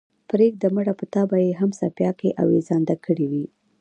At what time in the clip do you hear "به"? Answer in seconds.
1.29-1.37